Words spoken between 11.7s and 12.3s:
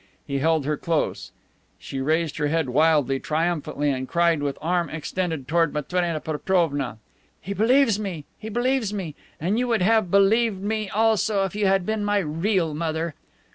been my